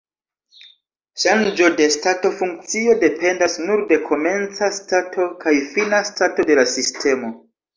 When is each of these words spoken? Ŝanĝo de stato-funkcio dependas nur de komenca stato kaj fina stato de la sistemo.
Ŝanĝo 1.23 1.67
de 1.81 1.85
stato-funkcio 1.97 2.95
dependas 3.05 3.59
nur 3.67 3.85
de 3.93 4.01
komenca 4.09 4.71
stato 4.81 5.29
kaj 5.45 5.55
fina 5.77 6.01
stato 6.13 6.49
de 6.53 6.59
la 6.63 6.67
sistemo. 6.77 7.33